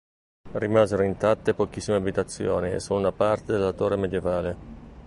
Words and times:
Rimasero 0.53 1.03
intatte 1.03 1.53
pochissime 1.53 1.97
abitazioni 1.97 2.71
e 2.71 2.79
solo 2.79 3.01
una 3.01 3.11
parte 3.11 3.51
della 3.53 3.71
torre 3.71 3.97
medievale. 3.97 4.57